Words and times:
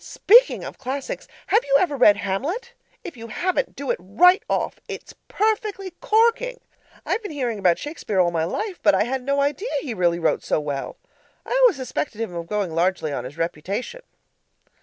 Speaking 0.03 0.63
of 0.63 0.79
classics, 0.79 1.27
have 1.45 1.63
you 1.63 1.75
ever 1.79 1.95
read 1.95 2.17
Hamlet? 2.17 2.73
If 3.03 3.15
you 3.17 3.27
haven't, 3.27 3.75
do 3.75 3.91
it 3.91 3.99
right 3.99 4.41
off. 4.49 4.79
It's 4.87 5.13
PERFECTLY 5.27 5.91
CORKING. 6.01 6.59
I've 7.05 7.21
been 7.21 7.29
hearing 7.31 7.59
about 7.59 7.77
Shakespeare 7.77 8.19
all 8.19 8.31
my 8.31 8.43
life, 8.45 8.79
but 8.81 8.95
I 8.95 9.03
had 9.03 9.21
no 9.21 9.41
idea 9.41 9.69
he 9.81 9.93
really 9.93 10.17
wrote 10.17 10.43
so 10.43 10.59
well; 10.59 10.97
I 11.45 11.51
always 11.61 11.75
suspected 11.75 12.19
him 12.19 12.33
of 12.33 12.47
going 12.47 12.73
largely 12.73 13.13
on 13.13 13.25
his 13.25 13.37
reputation. 13.37 14.01